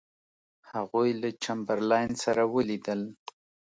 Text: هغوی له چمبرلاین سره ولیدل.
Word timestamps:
هغوی 0.71 1.09
له 1.21 1.29
چمبرلاین 1.43 2.11
سره 2.23 2.43
ولیدل. 2.55 3.01